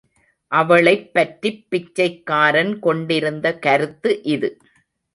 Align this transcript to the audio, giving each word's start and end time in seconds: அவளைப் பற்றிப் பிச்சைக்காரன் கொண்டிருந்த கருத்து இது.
அவளைப் 0.51 1.13
பற்றிப் 1.13 1.65
பிச்சைக்காரன் 1.69 2.79
கொண்டிருந்த 2.79 3.59
கருத்து 3.59 4.23
இது. 4.29 4.49